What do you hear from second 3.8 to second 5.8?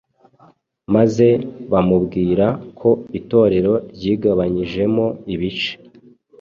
ryigabanyijemo ibice.